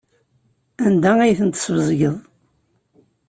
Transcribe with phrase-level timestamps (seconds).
[0.85, 2.17] Anda ay tent-tesbezgeḍ?